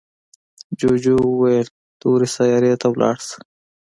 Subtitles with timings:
[0.79, 1.67] جوجو وویل
[1.99, 3.37] تورې سیارې ته لاړ شه.